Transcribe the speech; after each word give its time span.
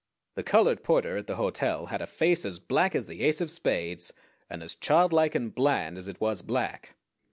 The 0.33 0.41
colored 0.41 0.83
porter 0.83 1.15
at 1.17 1.27
the 1.27 1.35
hotel 1.35 1.85
had 1.85 2.01
a 2.01 2.07
face 2.07 2.43
as 2.43 2.57
black 2.57 2.95
as 2.95 3.05
the 3.05 3.21
ace 3.21 3.39
of 3.39 3.51
spades, 3.51 4.11
and 4.49 4.63
as 4.63 4.73
childlike 4.73 5.35
and 5.35 5.53
bland 5.53 5.95
as 5.95 6.07
it 6.07 6.19
was 6.19 6.41
black. 6.41 6.95